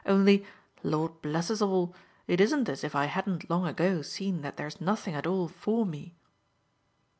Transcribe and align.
Only 0.03 0.47
Lord 0.81 1.21
bless 1.21 1.51
us 1.51 1.61
all! 1.61 1.93
it 2.25 2.41
isn't 2.41 2.67
as 2.67 2.83
if 2.83 2.95
I 2.95 3.05
hadn't 3.05 3.51
long 3.51 3.67
ago 3.67 4.01
seen 4.01 4.41
that 4.41 4.57
there's 4.57 4.81
nothing 4.81 5.13
at 5.13 5.27
all 5.27 5.47
FOR 5.47 5.85
me." 5.85 6.15